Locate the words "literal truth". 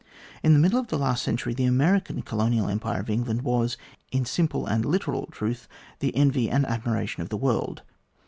4.83-5.67